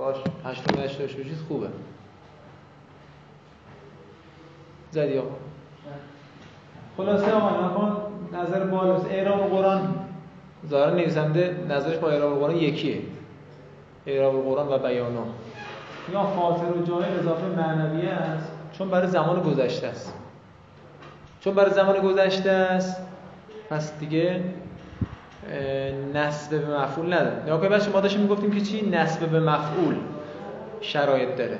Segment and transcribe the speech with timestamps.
[0.00, 1.66] باش هشتم داشته باشید خوبه.
[4.90, 5.28] زدی آقا.
[6.96, 7.96] خلاصه آقا نکن
[8.32, 9.94] نظر بالا اعراب قرآن.
[10.68, 12.98] ظاهر نویسنده نظرش با اعراب قرآن یکیه.
[14.06, 15.24] اعراب قرآن و بیانا
[16.12, 20.14] یا خاطر و جای اضافه معنویه است؟ چون برای زمان گذشته است.
[21.40, 23.02] چون برای زمان گذشته است
[23.70, 24.44] پس دیگه
[26.14, 27.42] نسب به مفعول نداره.
[27.46, 29.94] نگاه کنید بچه ما داشتیم می‌گفتیم که چی؟ نسب به مفعول
[30.80, 31.58] شرایط داره.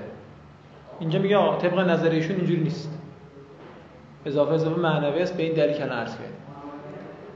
[1.01, 2.99] اینجا میگه آقا طبق نظر ایشون اینجوری نیست.
[4.27, 6.37] اضافه اضافه معنوی است به این دلیل که عرض کردیم.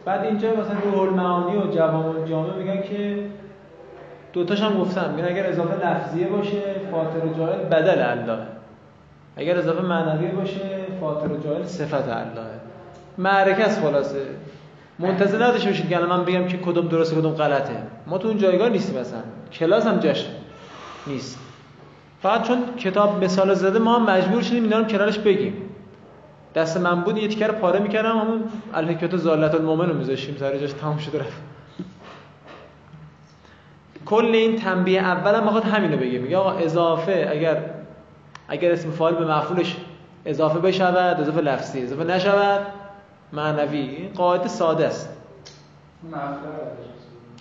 [0.04, 3.26] بعد اینجا مثلا روح المعانی و جوام جامع میگن که
[4.32, 5.14] دوتاش هم گفتم.
[5.16, 8.38] میگن اگر اضافه لفظیه باشه فاطر و جاهل بدل الله
[9.36, 10.60] اگر اضافه معنوی باشه
[11.00, 12.46] فاطر و جاهل صفت الله
[13.18, 14.20] معرکه است خلاصه.
[14.98, 17.76] منتظر نداشته باشید که من بگم که کدوم درسته کدوم غلطه.
[18.06, 19.20] ما تو اون جایگاه نیستیم مثلا
[19.52, 20.26] کلاس هم جاش
[21.06, 21.38] نیست.
[22.22, 25.54] فقط چون کتاب مثال زده ما مجبور شدیم اینا رو کنارش بگیم.
[26.54, 30.73] دست من بود یه تیکر پاره می‌کردم همون الحکمت زالت المؤمن رو میذاشیم سر جاش
[30.73, 31.42] تموم شده رفت.
[34.06, 36.18] کل این تنبیه اول هم می‌خواد همینو بگه.
[36.18, 37.56] میگه آقا اضافه اگر
[38.48, 39.76] اگر اسم فاعل به مفعولش
[40.26, 42.60] اضافه بشود اضافه لفظی اضافه نشود.
[43.35, 43.79] معنوی.
[43.79, 45.09] این قاعده ساده است.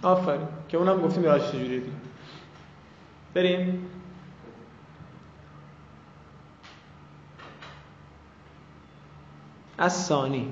[0.03, 0.47] آفرین.
[0.69, 1.91] که اونم گفتیم راجع چجوریه دیگه.
[3.33, 3.89] بریم.
[9.77, 10.51] از ثانی.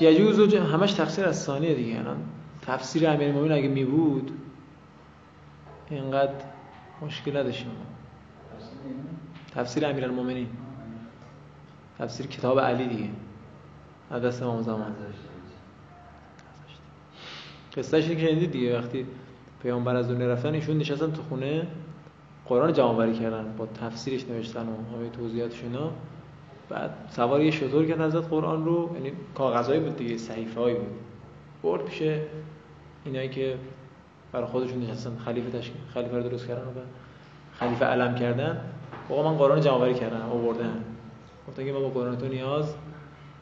[0.00, 1.98] یجوز و همش تفسیر از ثانیه دیگه.
[1.98, 2.16] الان
[2.62, 4.30] تفسیر امیر المومنین اگه می بود
[5.90, 6.32] اینقدر
[7.02, 7.70] مشکل نداشتیم
[9.54, 10.48] تفسیر امیر المومنین
[11.98, 13.08] تفسیر کتاب علی دیگه.
[14.10, 14.94] از دست امام زمان
[17.76, 19.06] قصهش که شنیدید دیگه وقتی
[19.62, 21.66] پیامبر از دنیا رفتن ایشون نشستن تو خونه
[22.46, 25.90] قرآن جمع کردن با تفسیرش نوشتن و همه توضیحاتش اینا.
[26.68, 30.92] بعد سوار یه شطور کرد قرآن رو یعنی کاغذایی بود دیگه صحیفه هایی بود.
[31.62, 32.02] برد پیش
[33.04, 33.56] اینایی که
[34.32, 36.80] برای خودشون نشستن خلیفه تشکیل خلیفه رو درست کردن و
[37.52, 38.60] خلیفه علم کردن.
[39.10, 40.84] آقا من قرآن جمع آوری کردم آوردن
[41.48, 42.74] گفتن که ما با قرآن تو نیاز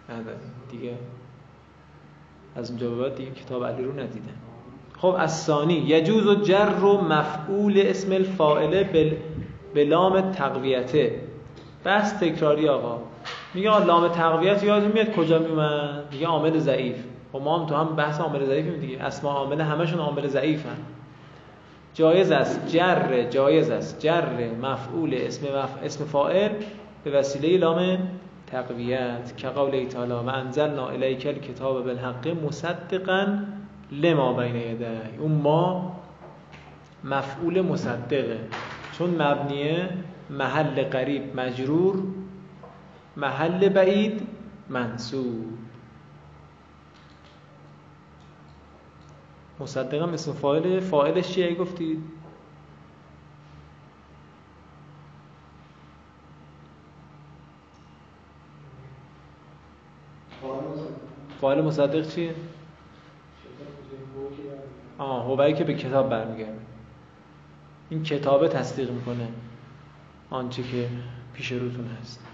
[0.09, 0.95] نداریم دیگه.
[2.56, 4.34] از اونجا دیگه کتاب علی رو ندیدن
[4.99, 5.75] خب از ثانی.
[5.75, 8.84] یجوز و جر و مفعول اسم الفاعله
[9.75, 11.21] به لام تقویته.
[11.84, 13.01] بحث تکراری آقا.
[13.55, 16.97] میگه لام تقویت یادتون میاد کجا میومد؟ میگه عامل ضعیف.
[17.33, 19.03] خب ما هم تو هم بحث عامل ضعیفیم دیگه.
[19.03, 20.77] اسما عامل همشون عامل ضعیفن.
[21.95, 22.69] جایز است.
[22.69, 24.01] جر جایز است.
[24.01, 25.75] جر مفعول اسم مف...
[25.84, 26.51] اسم فاعل
[27.05, 27.99] به وسیله لام
[28.50, 33.38] تقویت که قول تعالی و انزلنا الیک الکتاب بالحق مصدقا
[33.92, 34.84] لما بین یدی
[35.19, 35.97] اون ما
[37.04, 38.41] مفعول مصدقه.
[38.98, 39.88] چون مبنیه
[40.31, 41.97] محل قریب مجرور
[43.16, 44.28] محل بعید
[44.69, 45.44] منصوب.
[49.60, 52.18] مصدقم اسم فاعل فاعلش چیه؟ گفتید
[61.41, 62.34] فاعل مصدق چیه؟
[64.99, 66.59] آه هوایی که به کتاب برمیگرده.
[67.91, 69.28] این کتابه تصدیق می‌کنه
[70.31, 70.88] آنچه که
[71.34, 72.25] پیش روتون هست.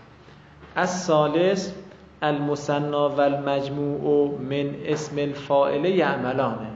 [0.76, 1.74] از سالس
[2.22, 6.66] المثنا و المجموع من اسم الفاعل یعملانه.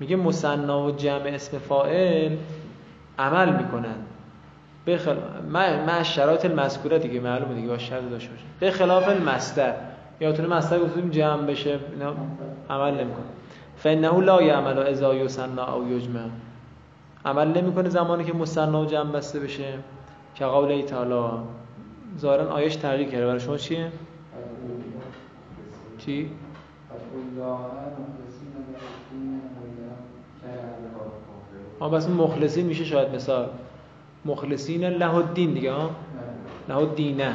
[0.00, 2.36] میگه مثنا و جمع اسم فاعل
[3.18, 3.94] عمل می‌کنن.
[4.84, 5.16] به خل...
[5.86, 9.74] ما شرایط المذکوره دیگه معلومه دیگه با شرط داشته باشه به خلاف المصدر.
[10.20, 12.14] یادتونه مصدر گفتیم جمع بشه؟ اینا
[12.70, 13.24] عمل نمی‌کنه.
[13.76, 16.28] فانه لا یعمل اذا یسنا او یجمع.
[17.24, 19.78] عمل نمی‌کنه زمانی که مثنا و جمع بسته بشه.
[20.34, 21.42] که قول تعالی
[22.18, 23.26] ظاهرا آیش تغییر کرده.
[23.26, 23.92] برای شما چیه؟
[25.98, 26.30] چی؟
[31.80, 33.48] ها بس مخلصین میشه شاید مثال.
[34.24, 35.90] مخلصین له الدین دیگه ها
[36.68, 37.34] له الدینه.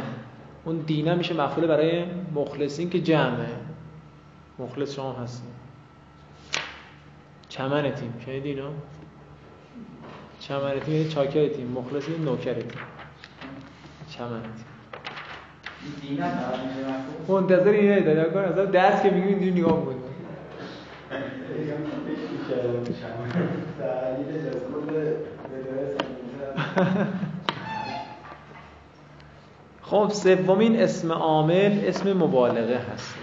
[0.67, 2.05] اون دینه میشه مفعول برای
[2.35, 3.47] مخلصین که جمعه.
[4.59, 5.51] مخلص شما هستین.
[7.49, 8.13] چمن تیم.
[8.25, 8.69] شنیدین ها
[10.39, 11.67] چمن تیم یعنی چاکر تیم.
[11.67, 12.71] مخلصین نوکر تیم.
[14.09, 16.19] چمن تیم.
[17.27, 18.39] منتظر اینه داده کن.
[18.39, 19.97] از درس که میگیم اینجوری نگاه می‌کنیم.
[29.89, 33.17] خب سومین اسم عامل اسم مبالغه هست.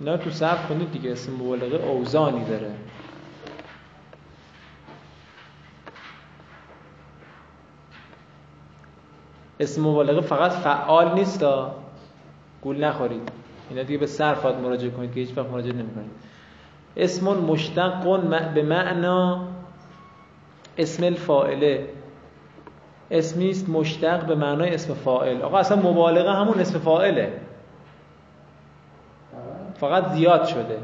[0.00, 2.70] نه تو صرف کنید دیگه اسم مبالغه اوزانی داره.
[9.60, 11.74] اسم مبالغه فقط فعال نیست تا
[12.62, 13.22] گول نخورید.
[13.70, 16.10] اینا دیگه به صرفات مراجعه کنید که هیچ وقت مراجعه نمی‌کنید.
[16.96, 18.02] اسم مشتق
[18.54, 19.48] به معنا
[20.78, 21.88] اسم الفائله.
[23.10, 25.42] اسمی است مشتق به معنای اسم فاعل.
[25.42, 27.32] آقا اصلا مبالغه همون اسم فاعله.
[29.74, 30.78] فقط زیاد شده.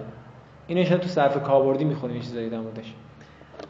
[0.67, 2.93] اینو شاید تو صرف کاربردی می‌خونیم این چیزایی در موردش.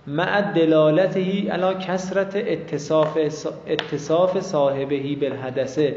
[0.07, 3.19] مع دلالته علا کسرت اتصاف
[3.67, 5.97] اتصاف صاحبهی بالحدثه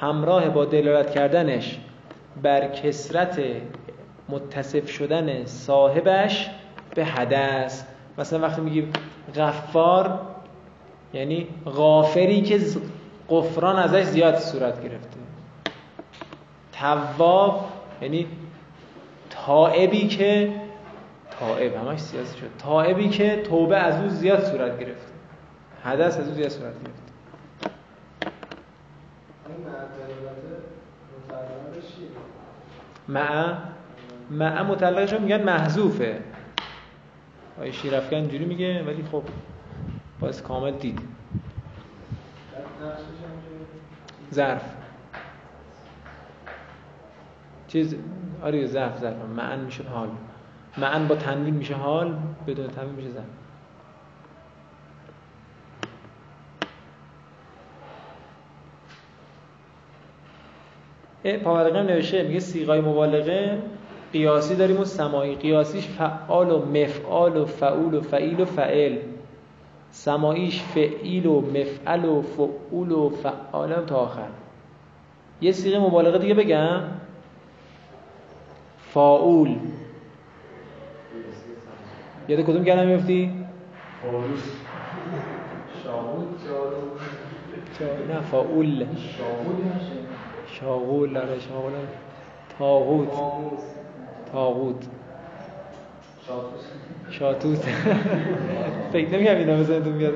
[0.00, 1.78] همراه با دلالت کردنش
[2.42, 3.40] بر کسرت
[4.28, 6.50] متصف شدن صاحبش
[6.94, 7.84] به حدث.
[8.18, 8.92] مثلا وقتی میگیم
[9.36, 10.20] غفار
[11.12, 12.60] یعنی غافری که
[13.28, 15.18] قفران ازش زیاد صورت گرفته.
[16.72, 17.68] تواب
[18.02, 18.26] یعنی
[19.30, 20.52] تائبی که
[21.40, 22.50] تائب همش سیاسی شد.
[22.58, 25.12] تائبی که توبه از او زیاد صورت گرفته.
[25.84, 27.08] حدث از او زیاد صورت گرفته.
[33.08, 33.54] مع
[34.30, 34.76] مع؟
[35.12, 36.18] هم میگن محذوفه.
[37.60, 39.22] آیه شیرفکن اینجوری میگه ولی خب
[40.20, 41.00] باز کامل دید.
[44.32, 44.62] ظرف.
[47.68, 47.96] چیز
[48.42, 49.16] آره ظرف ظرف.
[49.36, 50.08] معن میشه حال.
[50.78, 52.16] معن با تنوین میشه حال
[52.46, 53.24] بدون تنوین میشه ظرف.
[61.36, 63.58] پاورقم نوشته میگه سیغای مبالغه
[64.12, 68.98] قیاسی داریم و سمایی قیاسیش فعال و مفعال و فعول و فعیل و فعل.
[69.90, 74.28] سماییش فعیل و مفعل و فعول و فعال تا آخر.
[75.40, 76.80] یه سیغه مبالغه دیگه بگم.
[78.78, 79.56] فاول
[82.28, 83.44] یاد کدوم کلمه میفتی؟
[88.08, 88.86] نه فاول
[90.46, 91.72] شاغول آره شاغول
[92.58, 93.08] تاغوت.
[94.32, 94.86] تاغوت.
[97.10, 97.58] شاتوت.
[98.92, 100.14] فکر نمیگم اینا بزنیدون بیاد.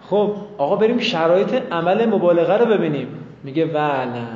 [0.00, 3.08] خب آقا بریم شرایط عمل مبالغه رو ببینیم.
[3.44, 4.28] میگه ولم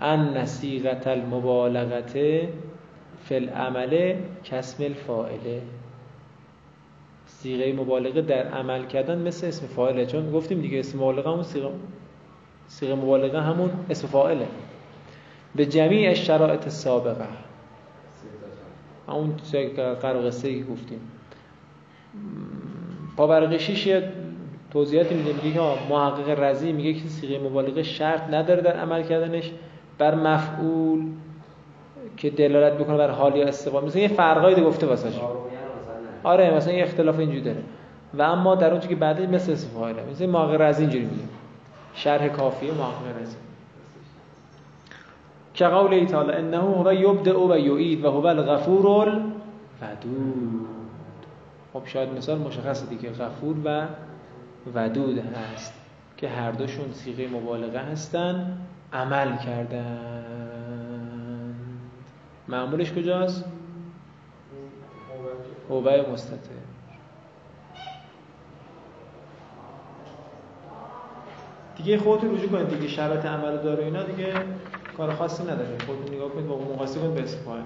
[0.00, 2.12] ان نصیغت المبالغت
[3.24, 4.14] فی العمل
[4.44, 5.62] کسم الفاعله
[7.26, 10.06] سیغه مبالغه در عمل کردن مثل اسم فاعله.
[10.06, 11.70] چون گفتیم دیگه اسم مبالغه همون سیغه
[12.68, 14.46] سیغه مبالغه همون اسم فاعله.
[15.54, 17.24] به جمیع شرایط سابقه.
[19.08, 19.34] همون
[20.02, 21.00] قرار قصه که گفتیم.
[23.16, 24.12] پاورقشیش یه
[24.70, 25.60] توضیحاتی میده میگه که
[25.90, 29.50] محقق رضی میگه که سیغه مبالغه شرط نداره در عمل کردنش
[29.98, 31.02] بر مفعول
[32.16, 33.84] که دلالت بکنه بر حال یا استقبال.
[33.84, 35.20] مثلا یه فرقایی گفته واسش.
[36.22, 37.62] آره مثلا یه اختلاف اینجوری داره.
[38.14, 41.24] و اما در اونجا که بعدش مثل استفاده مثل محقق رضی اینجوری میگه.
[41.94, 43.36] شرح کافیه محقق رضی.
[45.54, 50.66] که قول تعالی انه هو یبدع و یعید و هو الغفور الودود.
[51.72, 53.86] خب شاید مثال مشخصه دیگه غفور و
[54.74, 55.72] ودود هست
[56.16, 58.58] که هر دوشون سیغه مبالغه هستن
[58.92, 60.34] عمل کردن
[62.48, 63.44] معمولش کجاست؟
[65.70, 66.62] هوبه مستطر
[71.76, 74.34] دیگه خودتون رجوع کنید دیگه شرایط عمل داره اینا دیگه
[74.96, 77.62] کار خاصی نداره خودتون نگاه کنید با مقایسه کنید به استفاده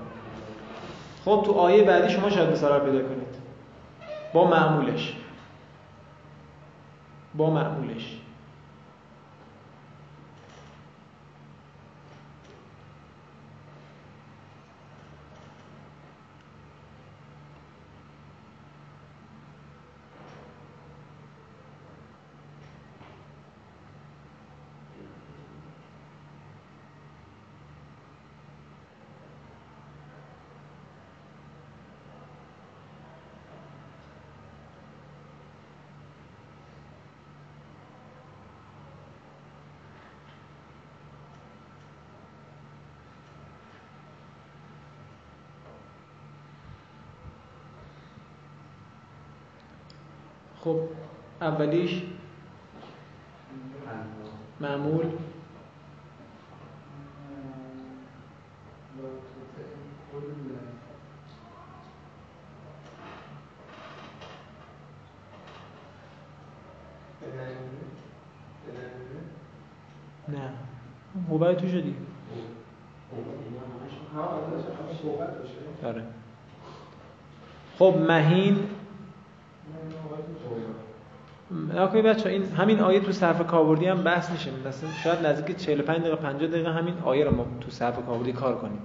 [1.25, 3.37] خب تو آیه بعدی شما شاید مثال پیدا کنید.
[4.33, 5.17] با معمولش.
[7.35, 8.21] با معمولش
[50.65, 50.81] خب
[51.47, 52.03] اولیش
[54.61, 55.07] معمول.
[70.29, 70.51] نه.
[71.29, 71.95] موبای تو شدی.
[75.85, 76.03] آره.
[77.79, 78.69] خب مهین
[81.51, 84.51] نکنید بچه این همین آیه تو صرف کاربردی هم بحث میشه.
[84.69, 88.57] مثلا شاید نزدیک 45 دقیقه 50 دقیقه همین آیه رو ما تو صرف کاربردی کار
[88.57, 88.79] کنیم.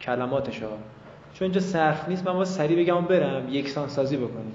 [0.00, 0.68] کلماتش ها
[1.34, 4.52] چون اینجا صرف نیست من با سریع بگم برم یکسان سازی بکنیم.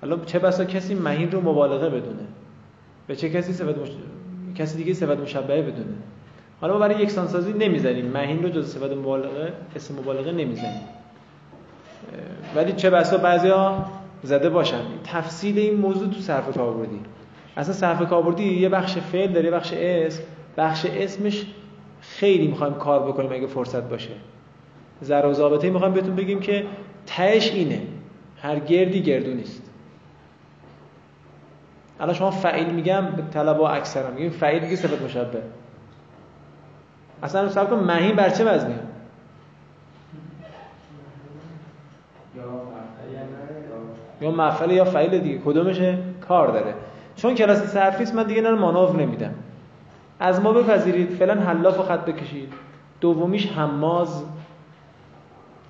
[0.00, 2.26] حالا چه بسا کسی مهین رو مبالغه بدونه؟
[3.06, 3.88] به چه کسی صفت مش...
[4.54, 5.96] کسی دیگه صفت مشبهه بدونه؟
[6.60, 10.80] حالا ما برای یکسان سازی نمی‌زنیم مهین رو جز صفت مبالغه اسم مبالغه نمی‌زنیم
[12.56, 13.84] ولی چه بسا بعضیا
[14.22, 17.00] زده باشن تفصیل این موضوع تو صرف کاربردی.
[17.56, 20.22] اصلا صرف کاربردی یه بخش فعل داره یه بخش اسم.
[20.56, 21.46] بخش اسمش
[22.00, 24.10] خیلی می‌خوایم کار بکنیم اگه فرصت باشه.
[25.04, 26.66] ذر و ضابطه می‌خوایم بهتون بگیم که
[27.06, 27.82] تهش اینه.
[28.42, 29.62] هر گردی گردو نیست.
[32.00, 34.30] الان شما فعیل میگم به طلبا اکثرا میگیم.
[34.30, 35.42] فعیل دیگه صفت مشبه
[37.22, 38.78] اصلا سب کن مهین بر چه وزنه؟
[44.20, 45.38] یا مفعل یا فعیل دیگه.
[45.38, 45.98] کدومشه
[46.28, 46.74] کار داره.
[47.16, 49.34] چون کلاس صرفی من دیگه نه مانور نمیدم.
[50.20, 51.10] از ما بپذیرید.
[51.10, 52.52] فعلا حلاف و خط بکشید.
[53.00, 54.24] دومیش حماز.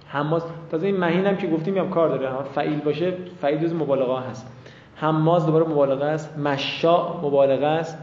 [0.07, 0.43] حماز.
[0.71, 2.43] تازه این مهین که گفتیم هم کار داره.
[2.55, 4.53] فعیل باشه فعیل جز مبالغه هست.
[4.97, 6.39] حماز دوباره مبالغه است.
[6.39, 7.99] مشاء مبالغه است.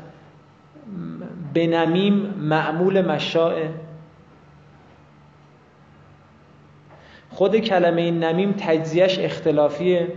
[1.53, 3.53] بنمیم معمول مشاء.
[7.29, 10.07] خود کلمه نمیم تجزیهش اختلافیه.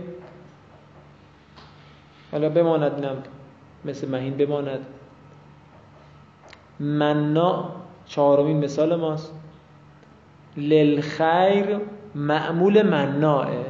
[2.31, 3.23] حالا بماند اینم
[3.85, 4.85] مثل مهین بماند.
[6.79, 7.71] منا
[8.05, 9.33] چهارمین مثال ماست.
[10.57, 11.79] للخیر
[12.15, 13.65] معمول مناعه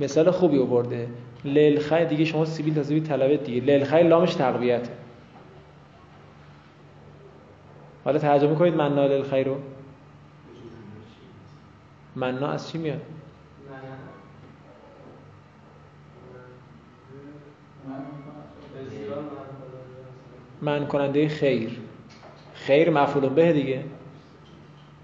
[0.00, 1.08] مثال خوبی آورده.
[1.44, 3.60] للخیر دیگه شما سیبیل تازه طلبه دیگه.
[3.60, 4.90] للخیر لامش تقویته
[8.04, 9.56] حالا ترجمه کنید منا للخیر رو.
[12.16, 13.00] منا از چی میاد؟
[20.64, 21.80] من کننده خیر.
[22.54, 23.84] خیر مفعول به دیگه.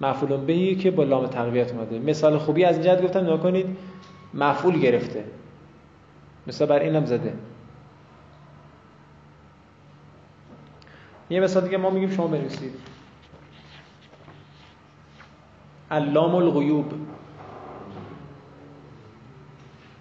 [0.01, 1.99] مفعول بهی که با لام تقویت اومده.
[1.99, 3.77] مثال خوبی از جهت گفتم نگاه کنید
[4.35, 5.25] مفعول گرفته.
[6.47, 7.35] مثال بر اینم زده.
[11.31, 12.75] یه مثال دیگه ما میگیم شما بنویسید.
[15.91, 16.93] علام الغیوب.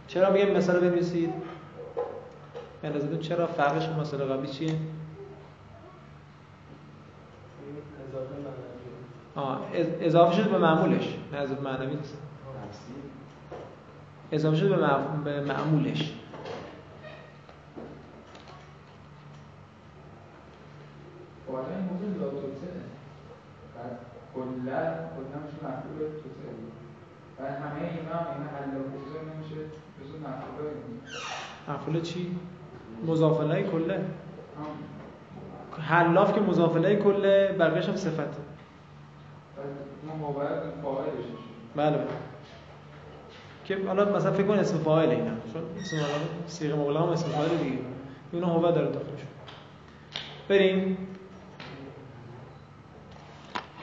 [0.08, 1.34] چرا میگم مثال بنویسید؟
[2.82, 4.74] به چرا فرقش مثال قبلی چیه
[8.14, 9.20] آه
[10.02, 11.18] اضافه شد به معمولش.
[11.32, 12.18] نه از معنوی نیست.
[14.32, 14.70] اضافه شد
[15.24, 16.14] به معمولش.
[24.36, 26.02] کلا کلا میشه مفعول
[27.40, 28.72] و همه اینا اینا
[29.34, 29.62] نمیشه.
[30.02, 30.72] جزو مفعول
[31.68, 32.38] مفعول چی؟
[33.08, 34.06] مضافله کله.
[35.82, 38.42] حلاف که مضافله کله بقیه‌ش هم صفته.
[40.20, 40.50] ما باید
[40.84, 41.26] فاعلش
[41.76, 41.98] بله.
[43.66, 45.32] که حالا مثلا فکر کن اسم فاعل اینا.
[45.54, 45.98] چون اسم
[46.48, 47.78] صيغه مبالغه هم اسم فاعل دیگه.
[48.34, 49.22] اینا هو داره داخلش
[50.50, 50.98] بریم.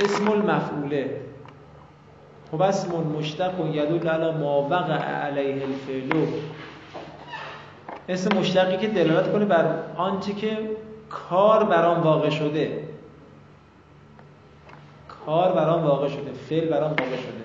[0.01, 1.21] اسم المفعوله.
[2.53, 6.27] هو اسم مشتق و یدل علی ما وقع علیه الفعل.
[8.09, 10.71] اسم مشتقی که دلالت کنه بر آنچه که
[11.11, 12.86] کار بر آن واقع شده.
[15.27, 17.45] کار بر آن واقع شده فعل بر آن واقع شده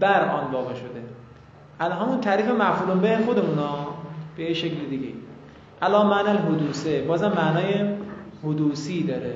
[0.00, 1.02] بر آن واقع شده.
[1.80, 3.94] الان همون تعریف مفعول به خودمون ها
[4.36, 5.08] به شکل دیگه.
[5.82, 7.94] الان معنی الحدوثه بازم معنای
[8.44, 9.34] حدوثی داره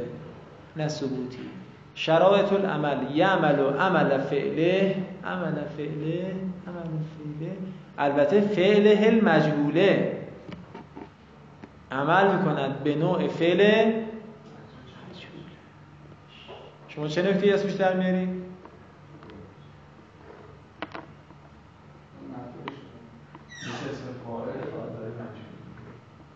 [0.77, 1.39] نه ثبوتی.
[1.95, 6.35] شرایط العمل یعمل و عمل فعله عمل فعله
[6.67, 7.57] عمل فعله.
[7.99, 10.19] البته فعله المجهوله
[11.93, 13.93] عمل می‌کند به نوع فعل
[16.99, 18.29] شما چه نکته اسمش در میاری؟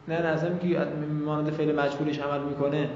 [0.09, 0.87] نه نه اصلا که
[1.25, 2.91] مانند فعل مجهولش عمل می‌کنه.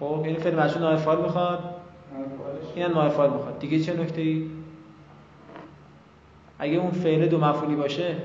[0.00, 1.74] خب یعنی فعل مجهول نایب فاعل می‌خواد؟
[2.74, 3.58] این نایب فاعل می‌خواد.
[3.58, 4.50] دیگه چه نکته ای؟
[6.58, 8.16] اگه اون فعل دو مفعولی باشه؟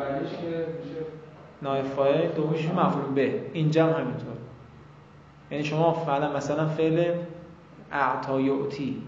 [0.00, 1.00] اولیش که میشه
[1.62, 3.42] نایب فاعل دومیش مفعول به.
[3.52, 4.37] اینجا هم همینطور.
[5.50, 7.14] یعنی شما فعلا مثلا فعل
[7.92, 9.02] اعطا یعطی.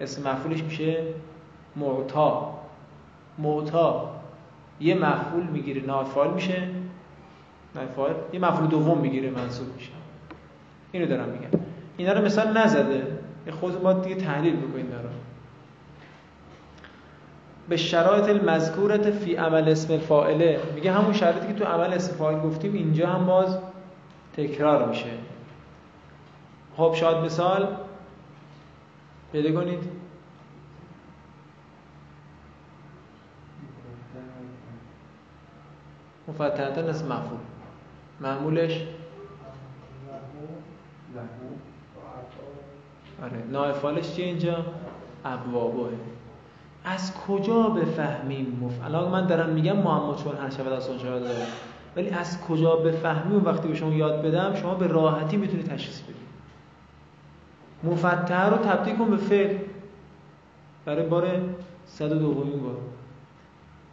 [0.00, 1.02] اسم مفعولش میشه
[1.76, 2.58] معطا.
[3.38, 4.10] معطا.
[4.80, 6.68] یه مفعول می‌گیره نایب فاعل میشه.
[7.74, 8.14] نایب فاعل.
[8.32, 9.90] یه مفعول دوم می‌گیره منصوب میشه.
[10.92, 11.60] اینو دارم میگم.
[11.96, 13.18] اینا رو مثال نزده.
[13.60, 15.14] خود باید دیگه تحلیل بکنید دارم
[17.68, 22.40] به شرایط المذکورت فی عمل اسم الفاعله میگه همون شرایطی که تو عمل اسم فاعل
[22.40, 23.58] گفتیم اینجا هم باز
[24.36, 25.06] تکرار میشه.
[26.76, 27.76] خب شاید مثال
[29.32, 30.04] پیدا کنید.
[36.28, 37.38] مفتحتن اسم مفعول.
[38.20, 38.82] معمولش؟
[43.22, 43.44] آره.
[43.50, 44.64] نایفالش چیه اینجا؟
[45.24, 45.96] ابوابه
[46.84, 48.84] از کجا بفهمیم مف...
[48.84, 51.46] الان من دارم میگم معما چون هر شود آسان شود داره.
[51.96, 56.23] ولی از کجا بفهمیم؟ وقتی به شما یاد بدم شما به راحتی می‌تونید تشخیص بدید.
[57.84, 59.56] مفتح رو تبدیل کن به فعل.
[60.84, 61.40] برای بار
[61.86, 62.76] 102 بار.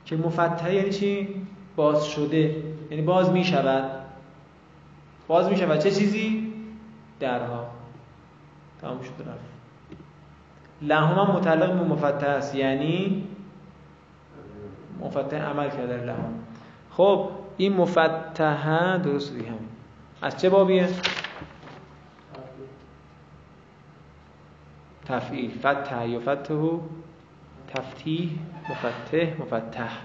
[0.06, 1.28] که مفتح یعنی چی؟
[1.76, 2.56] باز شده.
[2.92, 3.92] یعنی باز می‌شود
[5.28, 6.54] باز می‌شود چه چیزی؟
[7.20, 7.68] درها.
[8.82, 9.52] تمام شده رفت.
[10.82, 12.56] لهم هم متعلق به مفتح است.
[12.56, 13.28] یعنی
[15.02, 16.34] مفتح عمل کرده لهم.
[16.92, 19.50] خب این مفتحه درست دیگه.
[19.50, 19.56] هم
[20.22, 20.90] از چه بابیه؟
[25.12, 25.60] تفعیل.
[25.60, 26.80] فتح یا فتحه
[27.68, 28.30] تفتیح
[28.70, 29.98] مفتح مفتح.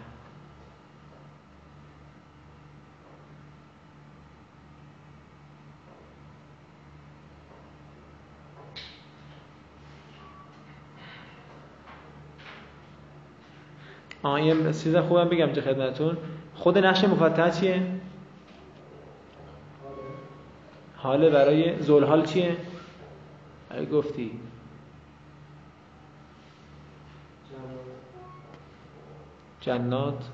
[14.23, 16.17] آه یه چیز خوبم بگم چه خدمتون.
[16.55, 17.83] خود نقش مفتح چیه؟
[20.97, 22.57] حال برای زلحال چیه؟
[23.93, 24.31] گفتی.
[29.67, 30.29] جنات.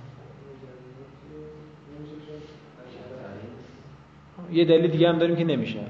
[4.52, 5.80] یه دلیل دیگه هم داریم که نمیشه.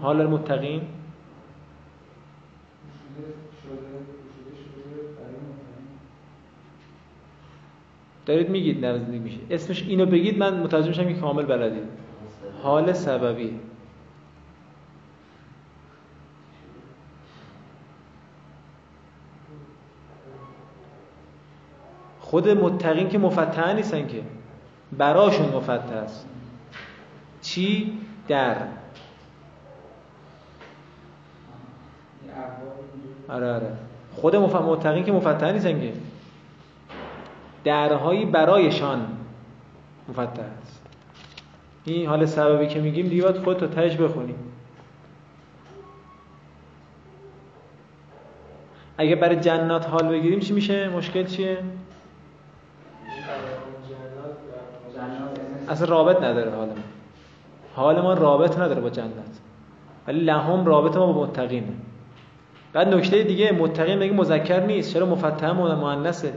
[0.00, 0.82] حال المتقین
[8.26, 9.38] دارید میگید نزدیک میشه.
[9.50, 11.88] اسمش اینو بگید من متوجه میشم که کامل بلدید.
[12.62, 13.60] حال سببی.
[22.30, 24.22] خود متقین که مفتح نیستن که.
[24.98, 26.26] براشون مفتح است.
[27.42, 28.56] چی؟ در.
[33.28, 33.72] آره آره.
[34.14, 35.92] خود متقین که مفتح نیستن که.
[37.64, 39.06] درهایی برایشان
[40.08, 40.82] مفتح است.
[41.84, 44.36] این حال سببی که میگیم دیگه باید خودتو تش بخونیم
[48.98, 51.58] اگه برای جنات حال بگیریم چی میشه؟ مشکل چیه؟
[55.70, 56.74] اصلا رابط نداره حال ما.
[57.74, 59.40] حال ما رابط نداره با جنت.
[60.08, 61.72] ولی لهم رابط ما با متقینه.
[62.72, 66.32] بعد نکته دیگه متقین میگه مذکر نیست؟ چرا مفتح مؤنثه؟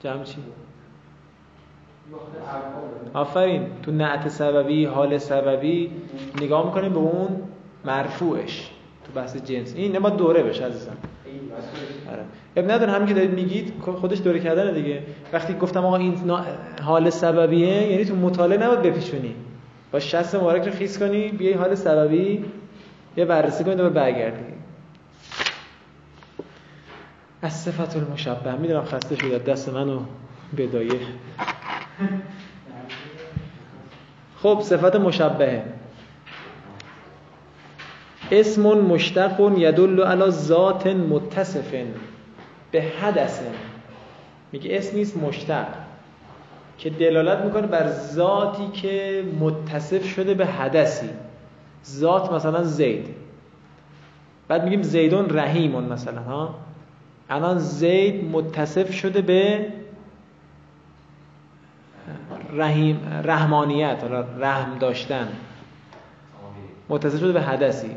[0.00, 0.36] جمع چی؟
[3.14, 3.66] آفرین.
[3.82, 5.92] تو نعت سببی حال سببی
[6.40, 7.42] نگاه می‌کنیم به اون
[7.84, 8.70] مرفوعش.
[9.08, 9.74] تو بحث جنس.
[9.76, 10.96] این نما دوره بشه عزیزم.
[12.12, 12.22] آره.
[12.56, 15.02] اب نداره همین که دارید میگید خودش دوره کردن دیگه.
[15.32, 16.30] وقتی گفتم آقا این
[16.82, 19.34] حال سببیه یعنی تو مطالعه نباید بپیچونی.
[19.92, 22.44] با شست مبارک رو خیس کنی بیای حال سببی
[23.16, 24.52] یه بررسی کنید و برگردی.
[27.42, 28.56] از صفت المشبه.
[28.56, 30.00] می‌دونم خسته شده دست منو
[30.56, 30.92] بدایه.
[34.42, 35.64] خب صفت مشبهه.
[38.30, 41.74] اسم مشتق یدل علی ذات متصف
[42.70, 43.40] به حدث
[44.52, 45.66] میگه اسم نیست مشتق.
[46.78, 51.10] که دلالت می‌کنه بر ذاتی که متصف شده به حدثی.
[51.86, 53.08] ذات مثلا زید.
[54.48, 56.54] بعد میگیم زیدون رحیمون مثلا ها؟
[57.30, 59.66] الان زید متصف شده به
[62.52, 63.98] رحیم رحمانیت
[64.38, 65.28] رحم داشتن.
[66.88, 67.90] متصف شده به حدثی.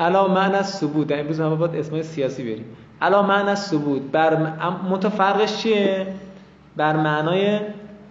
[0.00, 1.12] علا معنی ثبوت.
[1.12, 2.64] امروز همه باید اسمای سیاسی بریم.
[3.02, 4.02] علا معنی ثبوت.
[4.02, 4.36] بر
[4.90, 6.06] متفرقش چیه؟
[6.76, 7.60] بر معنای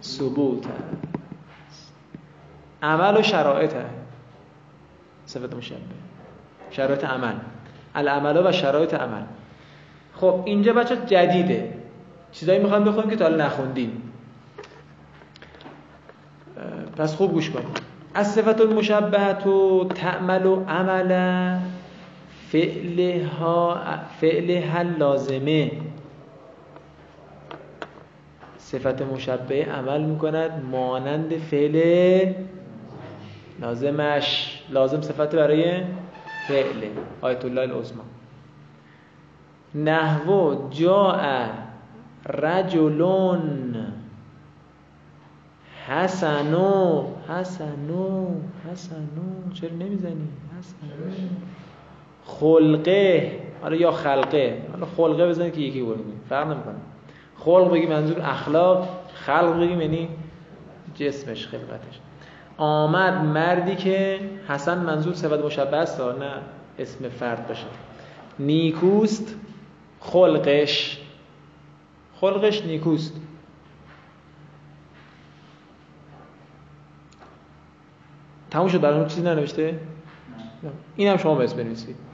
[0.02, 0.64] ثبوت.
[2.82, 3.72] عمل و شرایط.
[5.26, 5.76] صفت مشبه
[6.70, 7.34] شرایط عمل.
[7.94, 9.22] العمل و شرایط عمل.
[10.14, 11.74] خب اینجا بچه جدیده.
[12.32, 14.02] چیزایی می‌خوام بخونیم که تا حالا نخوندیم.
[16.96, 17.80] پس خوب گوش کنید
[18.14, 21.12] از صفت المشبهت و تعمل و عمل
[22.52, 25.70] فعلها فعلها لازمه.
[28.58, 31.76] صفت مشبه عمل می‌کند مانند فعل
[33.60, 34.58] لازمش.
[34.70, 35.82] لازم صفت برای
[36.48, 36.84] فعل.
[37.20, 38.04] آیت الله العظما
[39.74, 41.48] نحو جاء
[42.26, 43.76] رجلون
[45.86, 49.52] حسنو حسنو حسنو.
[49.54, 51.28] چرا نمی‌زنی؟ حسنو.
[52.28, 53.38] خلقه.
[53.62, 54.62] حالا یا خلقه.
[54.72, 56.74] حالا خلقه بزنید که یکی بگیم فرق نمی‌کنه.
[57.38, 60.08] خلق بگیم منظور اخلاق خلق بگیم یعنی
[60.94, 62.00] جسمش خلقتش.
[62.56, 66.32] آمد مردی که حسن منظور صفت مشبه است نه
[66.78, 67.66] اسم فرد باشه.
[68.38, 69.36] نیکوست
[70.00, 70.98] خلقش.
[72.20, 73.20] خلقش نیکوست.
[78.50, 79.80] تموم شد؟ برای چیزی ننوشته؟
[80.96, 82.07] این هم شما بس بنویسید.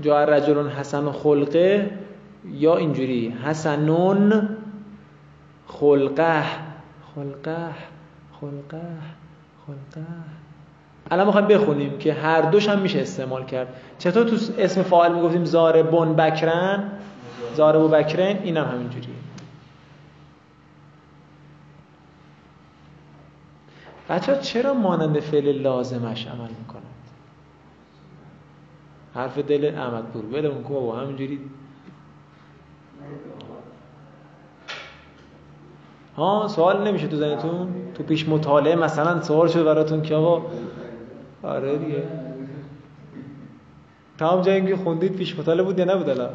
[0.00, 1.90] جا رجلون حسن خلقه
[2.52, 4.48] یا اینجوری؟ حسنون
[5.66, 6.44] خلقه.
[7.14, 7.68] خلقه
[8.40, 8.82] خلقه
[9.66, 10.06] خلقه.
[11.10, 13.68] الان می‌خوایم بخونیم که هر دوش هم میشه استعمال کرد.
[13.98, 16.90] چطور تو اسم فاعل می‌گفتیم زاربون بکرن؟
[17.54, 19.08] زاربو بکرن این هم همینجوریه.
[24.08, 26.82] بچه چرا مانند فعل لازمش عمل می‌کنند؟
[29.14, 31.40] حرف دل احمد پور بله اون که با همینجوری.
[36.16, 40.46] ها سوال نمیشه تو زنیتون تو پیش مطالعه مثلا سوال شد براتون که آقا
[41.42, 42.02] آره دیگه.
[44.18, 46.30] تمام جایی که خوندید پیش مطالعه بود یا نبود الان؟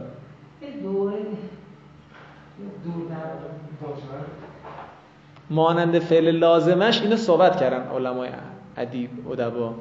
[5.49, 8.29] مانند فعل لازمش اینو صحبت کردن علمای
[8.77, 9.73] ادیب ادبا.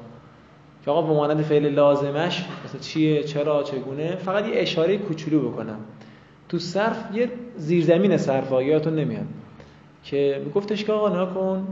[0.86, 5.78] که آقا به فعل لازمش مثلا چیه چرا چگونه فقط یه اشاره کوچولو بکنم.
[6.48, 9.26] تو صرف یه زیرزمین صرف یادتون نمیاد.
[10.04, 11.66] که گفتش که آقا نکن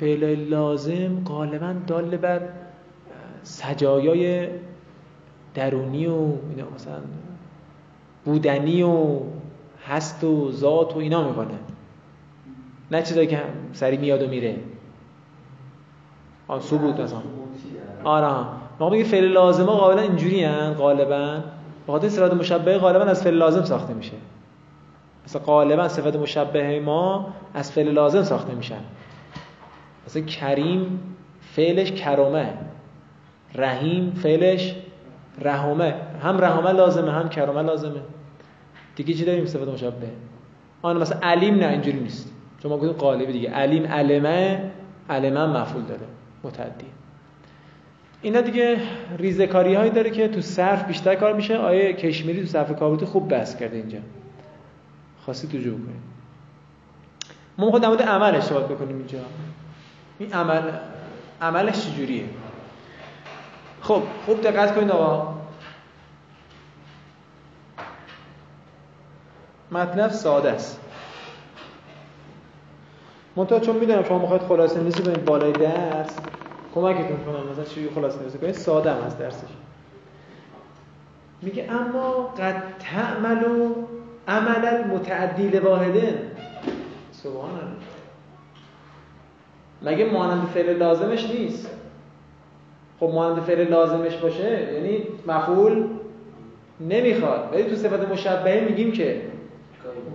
[0.00, 2.40] فعل لازم غالبا دال بر
[3.42, 4.48] سجایای
[5.54, 6.26] درونی و
[6.74, 6.98] مثلا
[8.24, 9.20] بودنی و
[9.88, 11.58] هست و ذات و اینا می‌کنه.
[12.90, 13.40] نه چیزایی که
[13.72, 14.56] سری میاد و میره.
[16.48, 17.18] آن ثبوت مثلا
[18.04, 18.46] آره
[18.80, 21.40] ما میگه فعل لازمه غالبا اینجوری هن غالبا.
[21.88, 24.12] بخاطر صفت مشبهه غالبا از فعل لازم ساخته میشه.
[25.26, 28.80] مثلا غالبا صفت مشبهه ما از فعل لازم ساخته میشن.
[30.06, 31.00] مثلا کریم
[31.40, 32.54] فعلش کرمه
[33.54, 34.74] رحیم فعلش
[35.42, 35.94] رحمه.
[36.22, 38.00] هم رحمه لازمه هم کرمه لازمه.
[38.96, 40.12] دیگه چی داریم صفت مشبهه
[40.82, 42.32] آن مثلا علیم نه اینجوری نیست.
[42.62, 43.50] چون ما گفتیم قالبی دیگه.
[43.50, 44.70] علیم علمه
[45.10, 46.06] علمه مفعول داره.
[46.46, 46.86] متعدی.
[48.22, 48.80] اینا دیگه
[49.18, 51.56] ریزکاری هایی داره که تو صرف بیشتر کار میشه.
[51.56, 53.98] آیه کشمیری تو صرف کابوتی خوب بحث کرده اینجا.
[55.24, 56.02] خواستی تو جو کنیم
[57.58, 59.18] ما خود در عملش صحبت بکنیم اینجا.
[60.18, 60.62] این عمل
[61.42, 62.24] عملش چجوریه؟
[63.82, 65.36] خب خوب دقت کنید آقا.
[69.72, 70.80] مطلب ساده است.
[73.36, 76.16] منتها چون می‌دونم شما می‌خواید خلاصه نویسی کنید بالای درس.
[76.76, 79.48] کمکتون کنم مثلا چی خلاصه نویسی کنید ساده هم از درسش.
[81.42, 83.74] میگه اما قد تعملو
[84.28, 86.18] عمل متعدی واحده
[87.12, 87.76] سبحان
[89.82, 91.70] مگه مانند فعل لازمش نیست؟
[93.00, 95.84] خب مانند فعل لازمش باشه یعنی مفعول
[96.80, 97.48] نمی‌خواد.
[97.52, 99.22] ولی تو صفت مشبهه میگیم که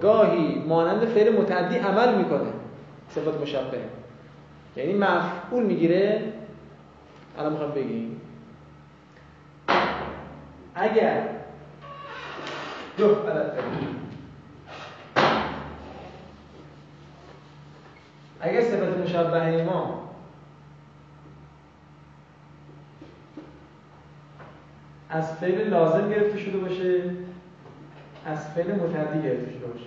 [0.02, 2.50] گاهی مانند فعل متعدی عمل می‌کنه.
[3.10, 3.78] صفت مشبه
[4.78, 6.31] یعنی مفعول می‌گیره
[7.42, 8.22] الان می‌خوام بگیم.
[10.76, 11.28] اگر
[12.98, 13.16] دو
[18.42, 20.12] اگر صفت مشبه ما
[25.10, 27.04] از فعل لازم گرفته شده باشه
[28.26, 29.86] از فعل متعدی گرفته شده باشه.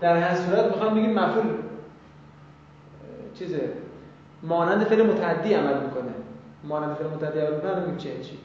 [0.00, 1.46] در هر صورت می‌خوام بگیم مفعول.
[3.38, 3.72] چیزه؟
[4.42, 6.12] مانند فعل متعدی عمل می‌کنه.
[6.64, 8.38] مانند فعل متعدی می‌کنه چه چی؟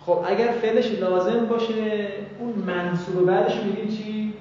[0.00, 4.34] خب اگر فعلش لازم باشه اون منصوب بعدش میگیم چی؟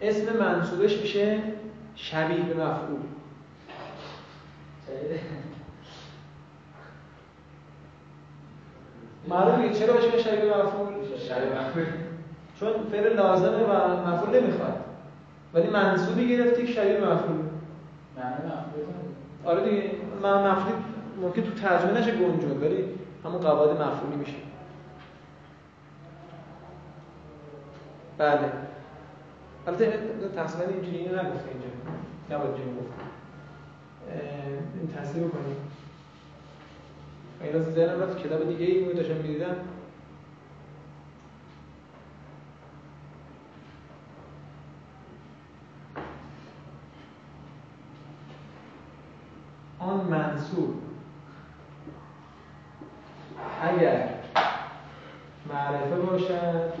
[0.00, 1.42] اسم منصوبش میشه
[1.94, 3.00] شبیه به مفعول.
[9.28, 10.88] معلومه چرا باشه شبیه به مفعول؟
[11.28, 11.84] شبیه مفعول.
[12.60, 14.84] چون فعل لازمه و مفعول نمی‌خواد.
[15.54, 17.43] ولی منصوبی گرفتی که شبیه مفعول.
[19.44, 19.90] آره دیگه
[20.22, 20.74] من مفعول
[21.22, 22.84] ممکن تو ترجمه نشه گنجون ولی
[23.24, 24.36] همون قواعد مفعولی میشه.
[28.18, 28.52] بله.
[29.66, 30.00] البته
[30.36, 31.68] تصویر اینجوری اینو نگفته اینجا.
[32.30, 32.92] نباید اینجوری گفت
[34.74, 35.56] این تصویر کنیم.
[37.40, 39.56] این از ذهنم رفت کتاب دیگه ای بود داشتم می‌دیدم
[49.78, 50.82] آن منصوب
[53.62, 54.08] اگر
[55.48, 56.72] معرفه باشد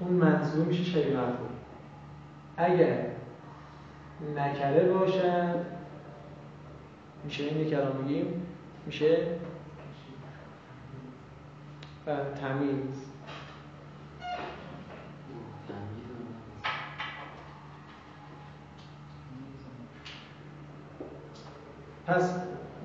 [0.00, 1.48] اون منصوب میشه شبیه مفعول
[2.56, 3.06] اگر
[4.36, 5.66] نکره باشد
[7.24, 8.46] میشه این کلام میگیم
[8.86, 9.26] میشه
[12.40, 13.05] تمیز.
[22.06, 22.30] پس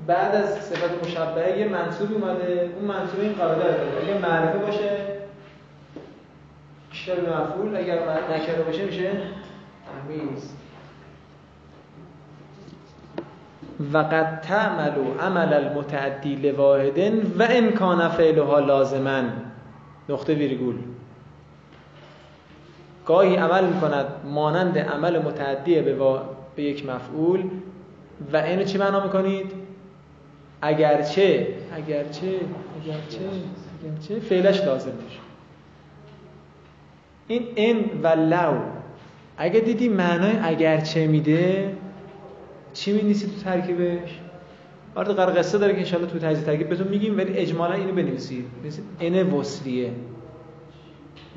[0.07, 4.03] بعد از صفت مشبهه یه منصوب اومده اون منصوب این قاعده داره.
[4.03, 5.11] اگر معرفه باشه
[7.05, 7.99] به مفعول؟ اگر
[8.35, 9.11] نکره باشه میشه
[10.07, 10.53] تمیز.
[13.93, 16.99] و قد تعمل عمل المتعدی لواحد
[17.39, 19.21] و امکان فعلها لازما.
[20.09, 20.75] نقطه ویرگول.
[23.05, 25.95] گاهی عمل می‌کند مانند عمل متعدی به,
[26.55, 27.49] به یک مفعول
[28.33, 29.51] و اینو چی معنا می‌کنید؟
[30.61, 32.39] اگرچه اگرچه
[32.83, 33.19] اگرچه
[33.83, 35.19] اگرچه فعلش لازم میشه.
[37.27, 38.53] این ان و لو
[39.37, 41.75] اگه دیدی معنای اگرچه میده
[42.73, 44.19] چی می تو ترکیبش؟
[44.95, 48.45] آره قرار قصه داره که انشالله تو تجزیه ترکیب بهتون میگیم ولی اجمالا اینو بنویسید.
[48.57, 49.91] بنویسید ان وصلیه.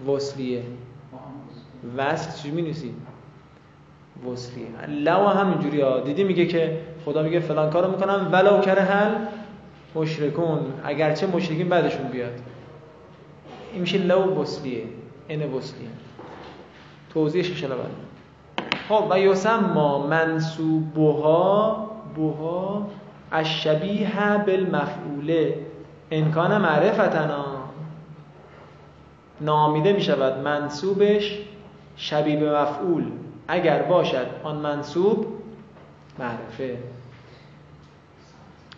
[0.06, 0.62] وصلیه.
[1.96, 2.62] وصل چی می
[4.32, 6.00] وصلیه لو هم اینجوری ها.
[6.00, 8.28] دیدی میگه که خدا میگه فلان کارو می‌کنم.
[8.32, 9.14] ولو کره حل
[9.94, 10.58] مشرکون.
[10.84, 12.32] اگرچه مشرکین بعدشون بیاد.
[13.72, 14.82] این میشه لو وصلیه
[15.28, 15.88] ان وصلیه
[17.14, 17.70] توضیحش ان
[18.88, 22.86] خب و یسما منصوبها بها
[23.32, 25.58] الشبیه بالمفعوله
[26.10, 27.44] انکان معرفتنا.
[29.40, 31.38] نامیده می شود منصوبش
[31.96, 33.04] شبیه مفعول.
[33.48, 35.26] اگر باشد آن منصوب
[36.18, 36.78] معرفه.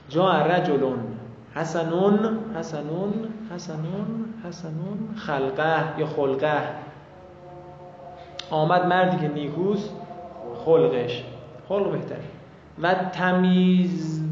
[0.08, 0.98] جا رجلون
[1.54, 6.62] حسنون حسنون حسنون حسنون خلقه یا خلقه.
[8.50, 9.90] آمد مردی که نیکوست
[10.64, 11.24] خلقش.
[11.68, 12.24] خلق بهتره
[12.82, 14.26] و تمیزو.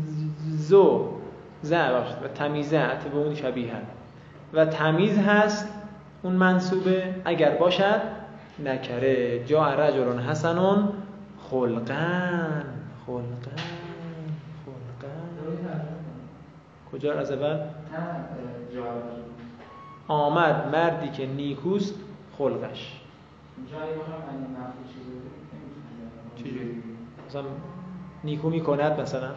[1.62, 3.72] زه و تمیزه به اون شبیه
[4.52, 5.68] و تمیز هست
[6.22, 7.14] اون منصوبه.
[7.24, 8.00] اگر باشد
[8.58, 9.44] نکره.
[9.44, 10.92] جا رجلون حسنون.
[11.50, 12.64] خلقن.
[13.06, 13.56] خلقن.
[14.66, 15.80] خلقن.
[16.92, 17.58] کجا از اول؟
[20.08, 20.68] آمد.
[20.72, 21.94] مردی که نیکوست
[22.38, 23.00] خلقش.
[26.36, 26.82] چجوری؟
[27.28, 27.42] مثلا
[28.24, 29.30] نیکو می‌کند مثلا؟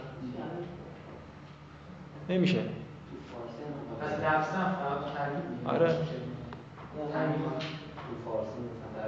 [2.30, 2.60] نمیشه.
[5.66, 5.96] آره.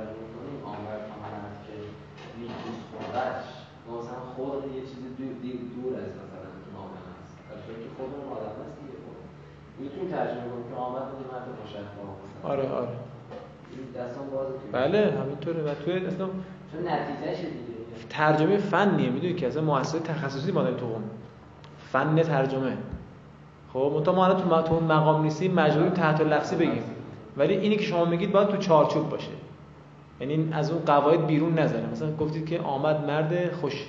[0.08, 1.76] تو فارسی ترجمه کنیم آمد آمد که
[2.40, 3.46] نیکوست خودش
[3.88, 5.34] مثلا خود یه چیز دور,
[5.74, 6.50] دور از مثلا
[6.84, 9.18] آمد هست در که خودمون آدم هست دیگه خود
[9.80, 12.04] می‌تونیم ترجمه کنیم که آمد بودیم مرد مشفا
[12.54, 12.96] آره آره.
[14.72, 15.64] بله همینطوره.
[15.64, 16.28] و توی اصلا
[16.72, 19.10] چون نتیجهش دیگه ترجمه فنیه.
[19.10, 20.96] می‌دونی که اصلا مؤسسه تخصصی ما تو
[21.92, 22.78] فن ترجمه.
[23.74, 26.84] خب منتها ما الان تو مقام نیستیم مجبوریم تحت لفظی بگیم.
[27.38, 29.32] ولی اینی که شما میگید باید تو چارچوب باشه.
[30.20, 31.88] یعنی از اون قواعد بیرون نزنه.
[31.92, 33.86] مثلا گفتید که آمد مرد خوش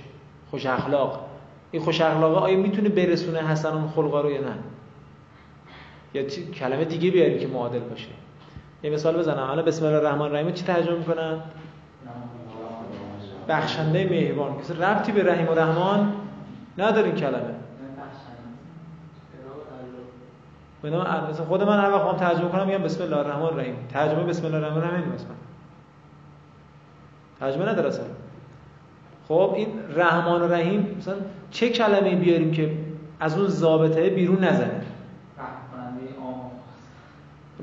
[0.51, 1.21] خوش اخلاق.
[1.71, 4.55] این خوش اخلاقه آیا می‌تونه برسونه حسن اون خلقا رو یا نه؟
[6.15, 6.23] یا
[6.55, 8.09] کلمه دیگه بیاریم که معادل باشه.
[8.83, 9.51] یه مثال بزنم.
[9.51, 11.41] الان بسم الله الرحمن الرحیم چی ترجمه می‌کنن؟
[13.49, 14.59] بخشنده مهربان.
[14.59, 16.13] کسی ربطی به رحیم و رحمان
[16.79, 17.55] نداره کلمه.
[20.83, 23.75] به نام خود من هر وقت ترجمه کنم میگم بسم الله الرحمن الرحیم.
[23.89, 25.13] ترجمه بسم الله الرحمن الرحیم
[27.41, 28.05] ترجمه نداره اصلا
[29.29, 31.15] خب این رحمان و رحیم مثلا
[31.51, 32.77] چه کلمه بیاریم که
[33.21, 34.83] از اون ضابطه بیرون نزنه؟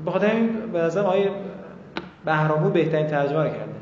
[0.04, 1.30] به خاطر این به نظر آیه
[2.24, 3.78] بهرامو بهترین ترجمه رو کرده.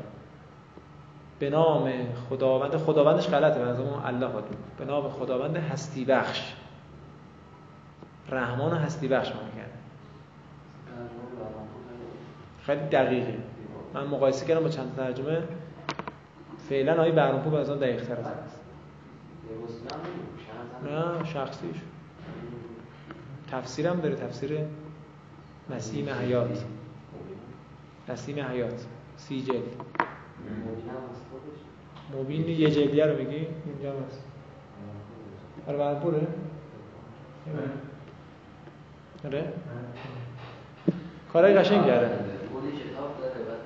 [1.39, 1.91] به نام
[2.29, 3.59] خداوند خداوندش غلطه.
[3.59, 4.43] به نظر الله بود
[4.77, 6.53] به نام خداوند هستی بخش
[8.29, 9.71] رحمان و هستی بخش ما کرده
[12.65, 13.37] خیلی دقیقه.
[13.93, 15.43] من مقایسه کردم با چند ترجمه.
[16.69, 18.59] فعلا آیه بهرامپور به از دقیق تر است
[20.83, 21.77] نه شخصیش
[23.51, 24.59] تفسیرم داره تفسیر
[25.69, 26.63] نسیم حیات.
[28.09, 28.85] نسیم حیات.
[29.17, 29.63] سی جلد.
[32.13, 34.23] مبین یه جلدیه رو میگی؟ اینجا هست.
[35.67, 36.27] آره بربوره
[39.25, 39.53] آره.
[41.33, 42.05] کارهای قشنگ کرده
[42.97, 43.59] کتاب داره بعد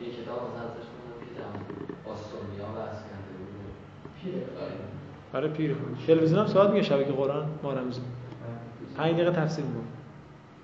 [0.00, 1.58] یه کتاب مثلا ازش خوندم که جمع
[4.22, 4.42] پیره
[5.34, 8.00] آره پیر تلویزیون هم ساعت میگه شبکه قرآن ما رمزی
[8.96, 9.84] پنج دقیقه تفسیر بود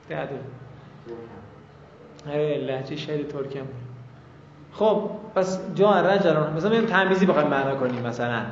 [0.08, 0.40] ده دقیقه.
[2.28, 3.66] آره لهجه شهر ترکم
[4.72, 8.42] خب پس جا رجل مثلا میگم تمیزی بخوایم معنا کنیم مثلا.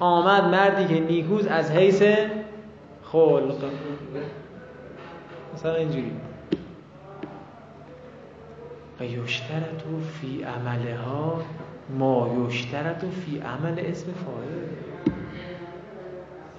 [0.00, 2.02] آمد مردی که نیکوز از حیث
[3.02, 3.64] خلق.
[5.54, 6.12] مثلا اینجوری.
[9.00, 9.82] و یشترط
[10.20, 11.42] فی عملها
[11.98, 14.66] ما یشترط فی عمل اسم فاعل.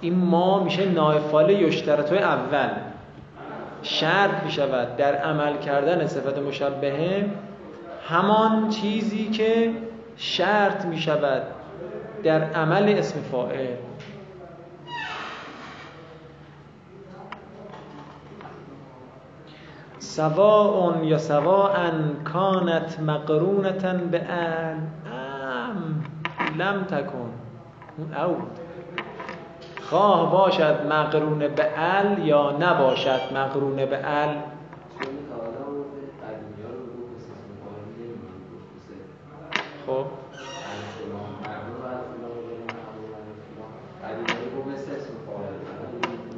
[0.01, 2.69] این ما میشه نایفال یشترط اول.
[3.81, 7.29] شرط می‌شود در عمل کردن صفت مشبهه
[8.07, 9.71] همان چیزی که
[10.17, 11.43] شرط می‌شود
[12.23, 13.67] در عمل اسم فاعل.
[19.99, 21.91] سواء یا سواء
[22.23, 24.21] کانت مقرونتا به
[26.57, 27.29] لم تکن.
[27.97, 28.37] اون او
[29.81, 34.35] خواه باشد مقرون به ال یا نباشد مقرون به ال؟
[39.87, 40.05] ها خب.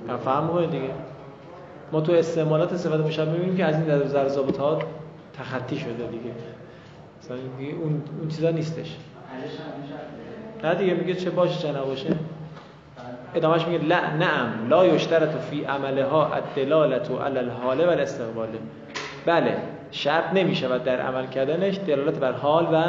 [0.10, 0.89] ها فهم کنید دیگه.
[1.91, 4.84] ما تو استعمالات صفت مشابه می‌بینیم که از این در زر ضابط
[5.38, 6.32] تخطی شده دیگه.
[7.21, 8.97] مثلا دیگه اون اون چیزا نیستش.
[10.63, 12.10] نه دیگه میگه چه باشه چه نباشه.
[13.36, 18.48] ادامهش میگه لا نعم لا یشترط فی عملها الدلالت علی الحال و الاستقبال.
[19.26, 19.58] بله
[19.91, 22.84] شرط نمی‌شود در عمل کردنش دلالت بر حال و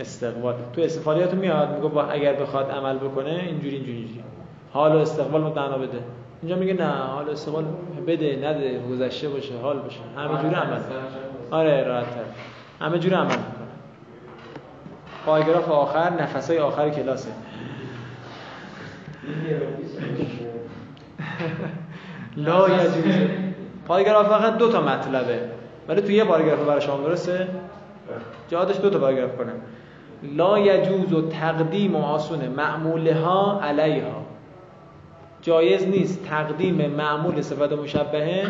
[0.00, 0.54] استقبال.
[0.76, 4.24] تو استفادیاتو میاد میگه با اگر بخواد عمل بکنه اینجوری اینجوری اینجوری.
[4.72, 5.98] حال و استقبال معنا بده.
[6.42, 7.64] اینجا میگه نه حال و استقبال
[8.06, 10.00] بده نده گذشته باشه حال باشه.
[10.16, 10.78] همه جوری عمل.
[11.50, 12.06] آره راحت
[12.80, 13.36] همه جوری عمل.
[15.26, 17.30] پاراگراف آخر نفسای آخر کلاسه.
[22.36, 23.14] لا یجوز.
[23.88, 25.40] پاراگراف فقط دو تا مطلبه.
[25.88, 27.48] ولی تو یه پاراگراف برای شما درسته؟
[28.48, 29.52] جهادش دو تا پاراگراف کنم.
[30.22, 32.48] لا یجوز و تقدیم و آسونه.
[32.48, 34.24] معمولها علیها.
[35.42, 36.26] جایز نیست.
[36.28, 38.46] تقدیم معمول صفت مشبهه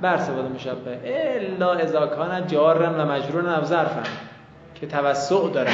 [0.00, 1.00] بر صفت مشبهه.
[1.04, 4.02] الا اذا کان جارا و مجرورا او ظرفا
[4.74, 5.72] که توسع دارن.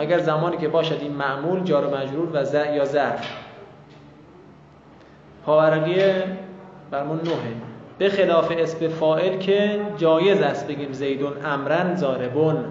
[0.00, 2.54] مگر زمانی که باشد این معمول جار و مجرور و ز...
[2.54, 3.32] یا ظرف
[5.46, 5.94] پاورقی
[6.90, 7.36] برمون نوه.
[7.98, 12.64] به خلاف اسم فائل که جایز است بگیم زیدون امرن زاربون.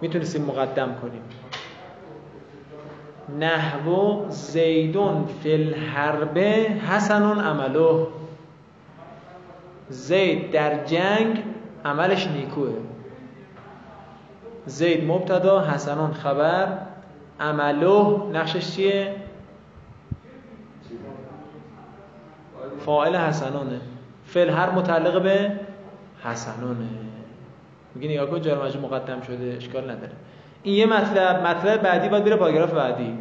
[0.00, 1.22] می‌تونستیم مقدم کنیم.
[3.38, 6.38] نحو زیدون فی الحرب
[6.88, 8.06] حسن عمله
[9.88, 11.42] زید در جنگ
[11.84, 12.68] عملش نیکوه.
[14.66, 16.68] زید مبتدا حسنون خبر.
[17.40, 19.14] عمله نقشش چیه؟
[22.86, 23.80] فاعل حسنونه
[24.24, 25.52] فعل هر متعلق به
[26.24, 26.88] حسنونه
[27.94, 30.12] میگه نگاه کن جار مجرور مقدم شده اشکال نداره.
[30.62, 33.18] این یه مطلب مطلب بعدی باید بره پاراگراف بعدی.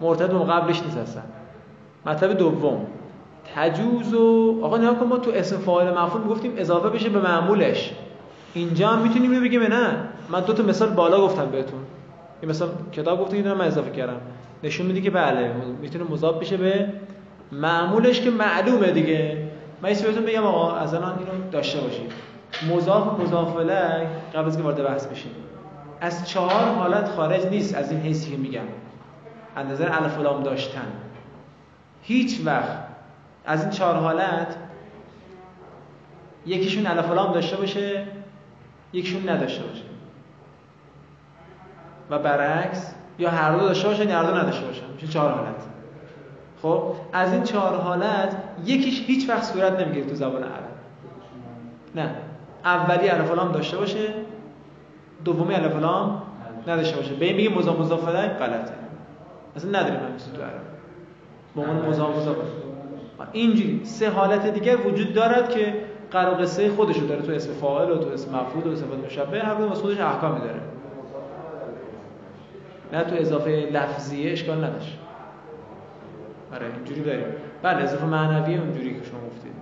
[0.00, 1.22] مرتبط به قبلش نیست اصلا.
[2.06, 2.86] مطلب دوم.
[3.54, 7.94] تجوز و آقا نگاه کن ما تو اسم فاعل مفعول می‌گفتیم اضافه بشه به معمولش.
[8.54, 10.08] اینجا هم می‌تونیم بگیم نه.
[10.28, 11.80] من دو تا مثال بالا گفتم بهتون.
[12.40, 14.20] این مثال کتاب گفته که من اضافه کردم.
[14.62, 16.88] نشون میده که بله می‌تونه مضاف بشه به
[17.52, 19.48] معمولش که معلومه دیگه.
[19.82, 22.12] من یه بهتون بگم آقا از الان اینو داشته باشید.
[22.70, 25.30] مضاف مضاف الیه قبل از که وارد بحث بشیم.
[26.00, 28.64] از چهار حالت خارج نیست از این حیثی که میگم.
[29.56, 30.86] از نظر الف داشتن.
[32.02, 32.78] هیچ وقت
[33.46, 34.56] از این چهار حالت
[36.46, 38.06] یکیشون الف و لام داشته باشه
[38.92, 39.93] یکیشون نداشته باشه.
[42.10, 44.84] و برعکس یا هر دو داشته باشن یا هر دو نداشته باشن.
[44.94, 45.62] میشه چهار حالت.
[46.62, 46.82] خب؟
[47.12, 50.64] از این چهار حالت یکیش هیچ وقت صورت نمی‌گیره تو زبان عرب.
[51.94, 52.10] نه.
[52.64, 54.08] اولی الف لام داشته باشه.
[55.24, 56.22] دومی الف لام
[56.66, 57.14] نداشته باشه.
[57.14, 58.74] به این میگه مضاف مضاف الیه غلطه.
[59.56, 60.60] اصلا نداریم همین تو عرب.
[61.56, 62.36] به عنوان مضاف مضاف
[63.32, 65.74] اینجوری سه حالت دیگه وجود دارد که
[66.10, 67.22] قرار قصه خودشو داره.
[67.22, 70.40] تو اسم فاعل و تو اسم مفعول و صفت مشبه هر کدوم از خودش احکامی
[70.40, 70.60] داره.
[72.92, 74.98] نه تو اضافه لفظیه اشکال نداشت.
[76.54, 77.26] آره اینجوری داریم.
[77.62, 79.52] بله اضافه معنویه اونجوری که شما گفتید.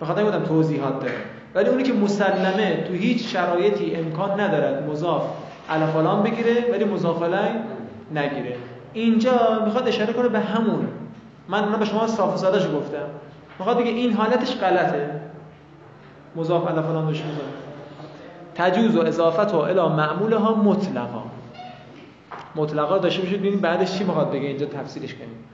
[0.00, 1.14] بخاطر گفتم توضیحات داره.
[1.54, 5.22] ولی اونی که مسلمه تو هیچ شرایطی امکان ندارد مضاف
[5.70, 7.22] الف لام بگیره ولی مضاف
[8.14, 8.56] نگیره.
[8.92, 10.88] اینجا می‌خواد اشاره کنه به همون.
[11.48, 13.06] من الان به شما صاف سادهش گفتم.
[13.58, 15.10] می‌خواد بگه این حالتش غلطه.
[16.36, 17.24] مضاف الی فلان داشته
[18.54, 21.22] تجوز و اضافت و الی معمولها مطلقا.
[22.56, 25.44] مطلقا داشته باشید ببینید بعدش چی می‌خواد بگه اینجا تفسیرش کنیم.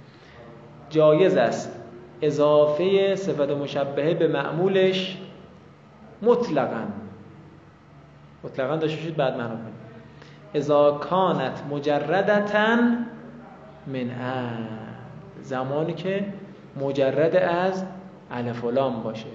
[0.91, 1.81] جایز است.
[2.23, 5.19] اضافه صفت مشبهه به معمولش
[6.23, 6.85] مطلقا.
[8.45, 9.75] مطلقا داشته باشید بعد معنا کنیم.
[10.55, 12.77] اذا کانت مجردتا
[13.87, 14.11] من
[15.43, 16.25] زمانی که
[16.81, 17.85] مجرد از
[18.31, 19.27] الف و باشه.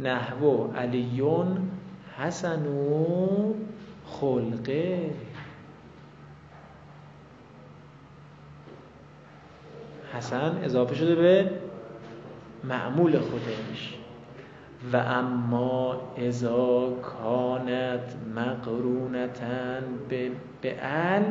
[0.00, 1.70] نحو علیون
[2.18, 3.54] حسن و
[4.20, 5.10] خلقه.
[10.12, 11.50] حسن اضافه شده به
[12.64, 13.94] معمول خودش.
[14.92, 19.82] و اما ازا کانت مقرونتن
[20.62, 21.22] به ال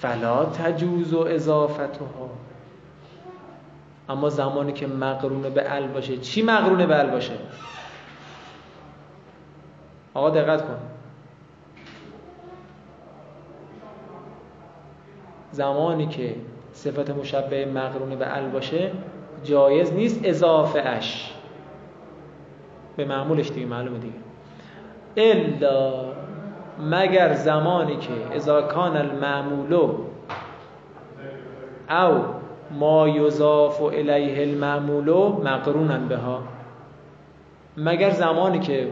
[0.00, 2.30] فلا تجوز و اضافتها.
[4.08, 7.34] اما زمانی که مقرونه به ال باشه چی مقرونه به ال باشه؟
[10.18, 10.78] آقا دقت کن.
[15.50, 16.34] زمانی که
[16.72, 18.90] صفت مشبه مقرونه به ال باشه
[19.44, 21.34] جایز نیست اضافه اش.
[22.96, 24.14] به معمولش دیگه معلومه دیگه.
[25.16, 25.92] الا
[26.80, 29.72] مگر زمانی که اذا کان المعمول
[31.90, 32.24] او
[32.70, 35.10] ما یضاف الیه المعمول
[35.44, 36.42] مقرونا بها.
[37.76, 38.88] مگر زمانی که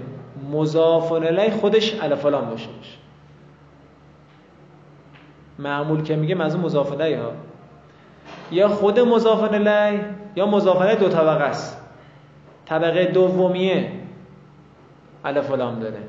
[0.53, 2.68] مضاف الیه خودش الف لام باشه.
[5.59, 7.32] معمول که میگه منظور مضاف الیه ها.
[8.51, 10.05] یا خود مضاف الیه
[10.37, 11.80] یا مضاف الیه دو طبقه است.
[12.66, 13.93] طبقه دومیه
[15.24, 16.03] الف لام داره.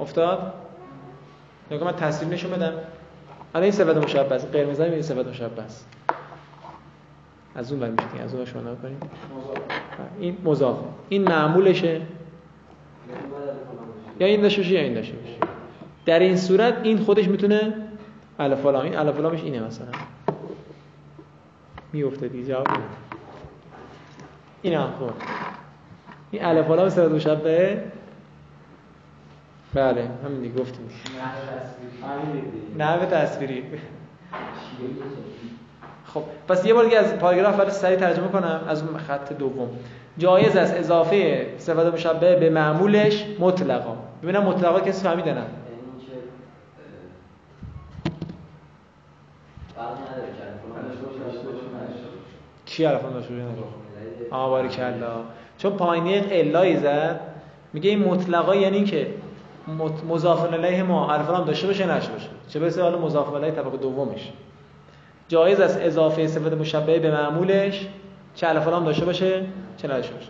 [0.00, 0.54] افتاد؟
[1.70, 2.72] نگاه من تصویر نشون بدم.
[3.54, 5.64] الان این صفت مشبه قرمز این صفت مشبه
[7.54, 9.00] از اون برمیشتیم از اون شما کنیم.
[10.20, 10.78] این مضاف.
[11.08, 12.00] این معمولشه.
[14.20, 15.14] یا این داشته یا این داشته
[16.06, 17.74] در این صورت این خودش می‌تونه
[18.38, 19.86] الف لام این الف لامش اینه مثلا.
[21.92, 22.66] میفته دیگه جواب
[24.62, 25.14] این هم خود
[26.30, 27.84] این الف لام صفت مشبه
[29.74, 30.88] بله همین دیگه گفتیم.
[32.78, 33.64] نحو تصویری.
[36.06, 39.68] خب پس یه بار دیگه از پاراگراف برای سریع ترجمه کنم از اون خط دوم.
[40.18, 43.96] جایز است اضافه صفت مشبه به معمولش مطلقا.
[44.22, 45.42] ببینم مطلقا کسی فهمیده نه؟
[52.66, 53.44] چی الفان داشته باشه
[54.30, 55.20] آه باریکلا.
[55.58, 57.20] چون پایینی قلایی زد.
[57.72, 59.06] میگه این مطلقا یعنی که
[60.08, 62.28] مضاف الیه ما الف لام داشته باشه نشه باشه.
[62.48, 64.32] چه برسه حالا مضاف الیه طبقه دومش؟
[65.28, 67.86] جایز است اضافه صفت مشبهه به معمولش
[68.34, 69.42] چه الف لام داشته باشه
[69.76, 70.28] چه نداشته باشه.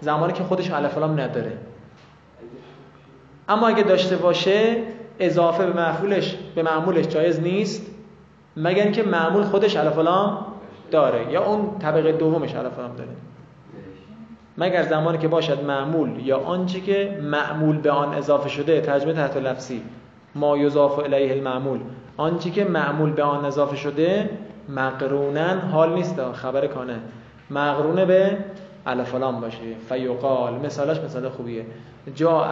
[0.00, 1.52] زمانی که خودش الف لام نداره.
[3.48, 4.76] اما اگه داشته باشه
[5.18, 7.86] اضافه به معمولش به معمولش جایز نیست
[8.56, 10.46] مگر اینکه معمول خودش الف لام
[10.90, 13.10] داره یا اون طبقه دومش الف لام داره.
[14.58, 19.36] مگر زمانی که باشد معمول یا آنچه که معمول به آن اضافه شده ترجمه تحت
[19.36, 19.82] لفظی
[20.34, 21.80] ما یضاف الیه المعمول.
[22.16, 24.30] آنچه که معمول به آن اضافه شده
[24.68, 27.00] مقرونن حال نیست خبر کانه.
[27.50, 28.38] مقرونه به
[28.86, 29.74] الفلام باشه.
[29.88, 30.54] فیقال.
[30.54, 31.66] مثالش مثال خوبیه.
[32.14, 32.46] جا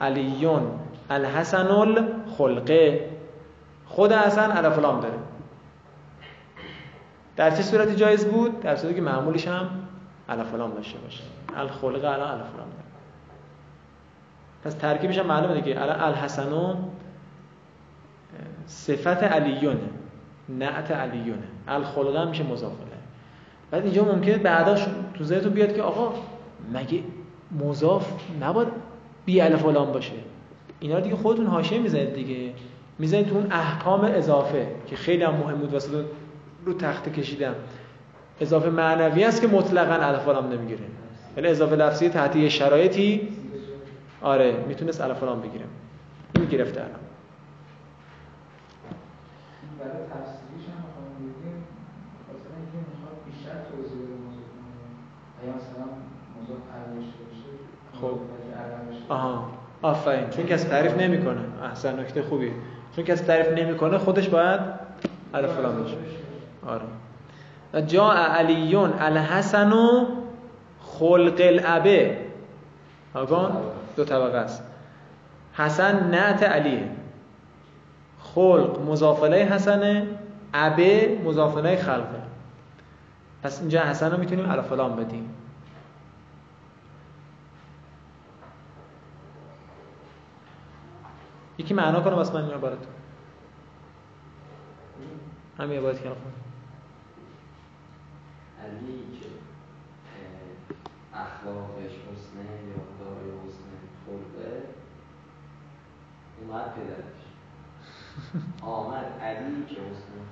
[0.00, 0.62] علیون
[1.10, 3.10] الحسن الخلقه.
[3.86, 5.18] خود حسن الفلام داره.
[7.36, 9.70] در چه صورتی جایز بود؟ در صورتی که معمولش هم
[10.28, 11.22] الفلام داشته باشه.
[11.56, 12.86] الخلق الان الفلام داره.
[14.64, 15.82] پس ترکیبش هم معلومه دیگه.
[15.82, 16.74] الان الحسنو
[18.66, 19.78] صفت علیونه
[20.48, 21.42] نعت علیونه.
[21.68, 22.72] الخلقه هم میشه مضاف
[23.70, 24.76] بعد اینجا ممکنه بعدا
[25.14, 26.14] تو ذهنتون بیاد که آقا
[26.72, 27.00] مگه
[27.64, 28.10] مضاف
[28.40, 28.68] نباید
[29.24, 30.12] بی الف باشه؟
[30.80, 32.52] اینا دیگه خودتون حاشیه می‌زنید دیگه.
[32.98, 35.88] می‌زنید تو اون احکام اضافه که خیلی هم مهم بود واسه
[36.64, 37.54] رو تخت کشیدم.
[38.40, 40.80] اضافه معنوی است که مطلقا الف لام نمی‌گیره.
[41.36, 43.28] یعنی اضافه لفظی تحت شرایطی
[44.22, 45.64] آره می‌تونست الف لام بگیره.
[46.34, 47.05] این گرفته الان.
[49.78, 51.58] برای تفسیریش هم خواهم بگیم
[52.30, 54.46] مثلا اینکه می‌خواد بیشتر توضیح بده موضوع
[55.38, 55.86] اگه مثلا
[56.36, 56.58] موضوع
[56.94, 57.50] داشته باشه.
[58.00, 58.18] خب.
[59.08, 59.48] آها.
[59.82, 60.30] آفرین.
[60.30, 61.40] چون کسی تعریف نمی‌کنه.
[61.64, 62.52] احسن نکته خوبی
[62.96, 64.60] چون کسی تعریف نمی‌کنه خودش باید
[65.34, 65.96] الف لام بشه
[66.66, 66.84] آره.
[67.86, 70.06] جا علیون الحسن و
[70.80, 72.18] خلق الابه
[73.14, 73.52] آگان
[73.96, 74.62] دو طبقه است.
[75.54, 76.88] حسن نعت علیه.
[78.34, 80.18] خلق مضافله حسنه
[80.54, 82.22] عبه مضافله خلقه.
[83.42, 85.34] پس اینجا حسن رو می‌تونیم الفلام بدیم.
[91.58, 92.86] یکی معنا کنه واسه من این براتون
[95.58, 96.16] همین عبارت که علی
[99.20, 99.26] که
[101.14, 103.70] اخلاقش حسنه یا داره حسن
[104.06, 104.62] خلقه
[106.40, 107.25] اومد پدرش.
[108.62, 109.76] آمد علی که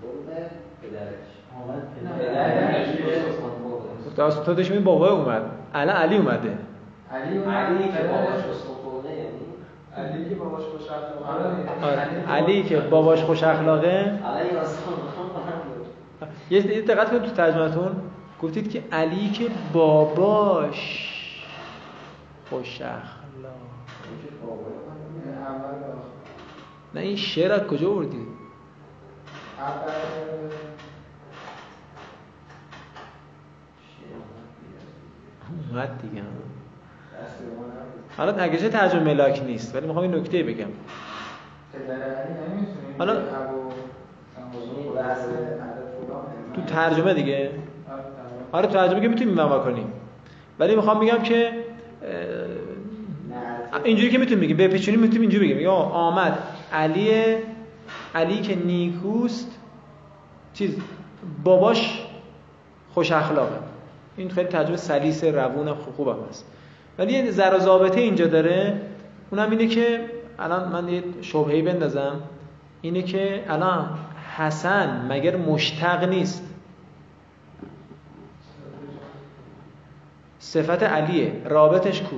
[0.02, 0.50] خلقه
[0.82, 1.28] پدرش.
[1.62, 5.42] آمد پدرش که حسن خلقه خودش می بابا اومد.
[5.74, 6.58] الان علی اومده.
[7.12, 8.44] علی و علی که باباش.
[8.44, 12.32] حسن خلقه یعنی؟ علی که باباش خوش اخلاقه.
[12.32, 14.20] علی که باباش خوش اخلاقه.
[15.40, 16.28] هم بود.
[16.50, 17.96] یه دقت کنید تو ترجمهتون.
[18.42, 21.10] گفتید که علی که باباش
[22.50, 23.54] خوش اخلاق
[26.94, 28.14] نه این شعر از کجا شعر
[35.70, 36.22] اومد دیگه.
[38.16, 40.66] حالا اگرچه ترجمه ملاک نیست ولی می‌خوام این نکته بگم
[42.98, 43.16] حالا-.
[46.54, 47.50] تو ترجمه دیگه
[48.52, 49.00] آره، ترجمه.
[49.00, 49.92] که می‌تونیم معنی کنیم
[50.58, 51.52] ولی می‌خوام بگم که
[53.84, 56.38] اینجوری که می‌تونیم بگیم به پیچونی می‌تونیم اینجوری بگیم یا آمد
[56.74, 57.36] علی
[58.14, 59.58] علی که نیکوست
[60.54, 60.76] چیز
[61.44, 62.06] باباش
[62.94, 63.58] خوش اخلاقه.
[64.16, 66.46] این خیلی ترجمه سلیس روون خوب خوبم هست.
[66.98, 68.80] ولی یه ذره اینجا داره.
[69.30, 72.20] اونم اینه که الان من یه شبهه‌ای بندازم.
[72.82, 73.98] اینه که الان
[74.36, 76.42] حسن مگر مشتق نیست؟
[80.38, 82.16] صفت علیه رابطش کو؟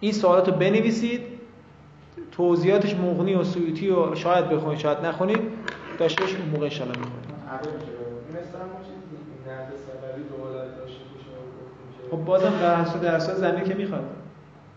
[0.00, 1.33] این سوالات رو بنویسید.
[2.32, 5.40] توضیحاتش مغنی و سویتی و شاید بخونید شاید نخونید
[5.98, 7.24] داشتهش اون موقع انشالله می‌خونید.
[12.10, 14.04] خب بازم درس درس زمین که می‌خواد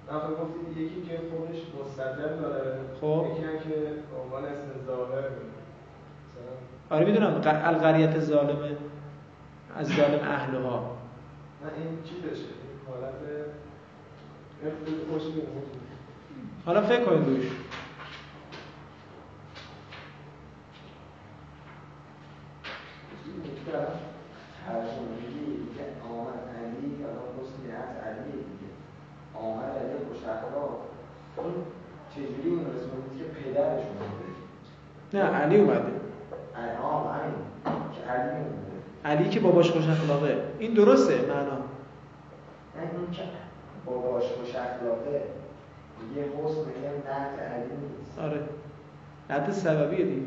[0.08, 3.26] خب گفتید یکی که خودش مستقل داره خب.
[3.32, 3.76] یکی که
[4.24, 4.95] عنوان اسم مثلا
[6.89, 7.41] آره می‌دونم.
[7.45, 8.72] القریت ظالمه
[9.76, 10.98] از ظالم اهلها.
[11.64, 13.14] نه این چیزشه این حالت
[16.38, 17.52] این حالا فکر کنید روش.
[35.14, 35.92] نه علی اومده.
[39.06, 40.38] علی که باباش خوش اخلاقه.
[40.60, 41.58] این درسته معنا.
[42.76, 43.22] نه اون که
[43.86, 45.37] باباش خوش اخلاقه.
[46.16, 48.20] یه حسن میگه نعت علی نیست.
[48.20, 48.39] آره.
[49.30, 50.22] حد سببیه دیگه.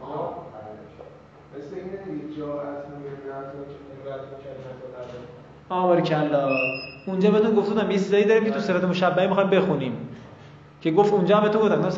[0.00, 0.46] آه.
[0.52, 1.58] بله.
[1.58, 2.86] مثل اینه دیگه جاعت
[5.68, 6.58] آمار کلا.
[7.06, 10.08] اونجا بهتون گفتم یه چیزایی داریم که تو صفت مشبهه می‌خوایم بخونیم.
[10.80, 11.90] که گفت اونجا هم بهتون گفتم نه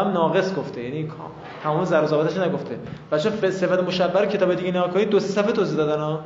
[0.00, 0.82] هم ناقص گفته.
[0.82, 1.30] یعنی کام-
[1.62, 2.06] تمام ذر و
[2.38, 2.78] نگفته.
[3.12, 6.20] بچا صفت مشبهه رو کتاب دیگه نگاه کنید دو سه صفحه توضیح دادن ها.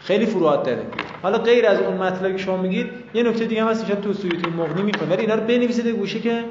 [0.00, 0.82] خیلی فروعات داره
[1.22, 4.12] حالا غیر از اون مطلبی که شما میگید یه نکته دیگه هم هست شاید تو
[4.12, 5.08] سویت مغنی می‌کنه.
[5.08, 6.44] ولی اینا رو بنویسید گوشه که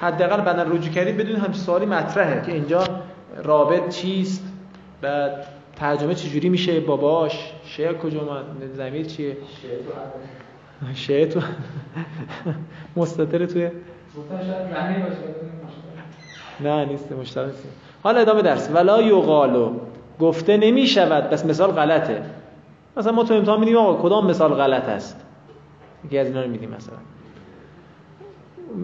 [0.00, 2.84] حداقل بعدا رجوع کردید بدون همچین سوالی مطرحه که اینجا
[3.44, 4.44] رابط چیست
[5.02, 10.94] بعد ترجمه چجوری میشه باباش شعر کجا اومد زمیر چیه؟ شعر تو علی.
[10.94, 11.40] شعر تو
[12.96, 13.70] مستطر توی؟
[16.60, 17.38] نه نیست نیست.
[18.02, 18.70] حالا ادامه درس.
[18.74, 19.72] ولا یقالو
[20.20, 22.22] گفته نمی شود بس مثال غلطه.
[22.96, 25.24] مثلا ما تو امتحان میدیم آقا کدام مثال غلط است؟
[26.04, 26.96] یکی از اینا رو میدیم مثلا.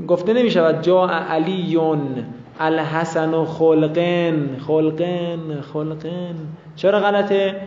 [0.08, 2.24] گفته نمی شود جا علیون
[2.60, 6.34] الحسن و خلقن خلقن خلقن.
[6.76, 7.60] چرا غلطه؟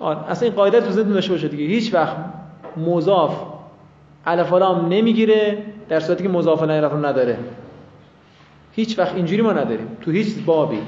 [0.00, 1.64] آره اصلا این قاعده تو ذهنتون داشته باشه دیگه.
[1.64, 2.16] هیچ وقت
[2.76, 3.42] مضاف
[4.26, 5.58] الف لام نمی‌گیره
[5.88, 7.38] در صورتی که مضاف الیه نداره.
[8.72, 9.96] هیچ وقت اینجوری ما نداریم.
[10.00, 10.78] تو هیچ بابی.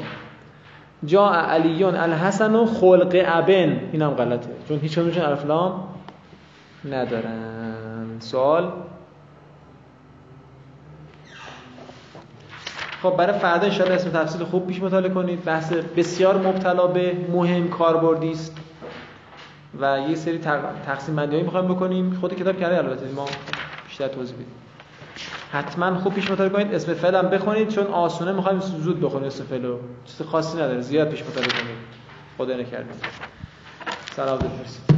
[1.07, 3.81] جا علیون الحسن و خلق ابن.
[3.93, 4.51] این هم غلطه.
[4.69, 5.85] چون هیچ کدومشون الف لام
[6.85, 8.17] ندارن.
[8.19, 8.73] سوال؟
[13.03, 15.45] خب برای فردا انشاءالله اسم تفصیل خوب پیش مطالعه کنید.
[15.45, 18.57] بحث بسیار مبتلا به مهم کاربردی است
[19.81, 22.19] و یه سری تق- تقسیم بندی می‌خوایم بکنیم.
[22.21, 23.07] خود کتاب کرده البته.
[23.17, 23.27] ما
[23.89, 24.47] بیشتر توضیح بدیم.
[25.53, 26.75] حتما خوب پیش مطالعه کنید.
[26.75, 30.81] اسم فعل هم بخونید چون آسونه می‌خوایم زود بخونید اسم فعل رو چیز خاصی نداره.
[30.81, 31.77] زیاد پیش مطالعه کنید.
[32.39, 32.93] خدا نکردیم
[34.17, 34.39] سلام.
[34.39, 34.95] بفرستید